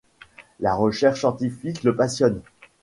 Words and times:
La 0.61 0.73
recherche 0.73 1.19
scientifique 1.19 1.83
le 1.83 1.95
passionne. 1.95 2.41